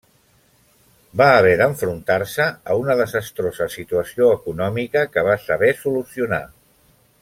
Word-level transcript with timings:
Va 1.21 1.27
haver 1.41 1.51
d'enfrontar-se 1.59 2.47
a 2.75 2.79
una 2.85 2.97
desastrosa 3.03 3.69
situació 3.77 4.33
econòmica 4.41 5.07
que 5.15 5.29
va 5.31 5.41
saber 5.49 5.75
solucionar. 5.87 6.47